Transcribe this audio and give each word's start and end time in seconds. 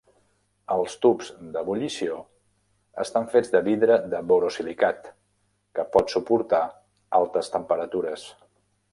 Els 0.75 0.93
tubs 1.01 1.27
d'ebullició 1.55 2.15
estan 3.03 3.27
fets 3.33 3.51
de 3.55 3.61
vidre 3.67 3.97
de 4.13 4.21
borosilicat, 4.31 5.11
que 5.79 5.85
pot 5.97 6.13
suportar 6.15 6.63
altes 7.19 7.53
temperatures. 7.57 8.25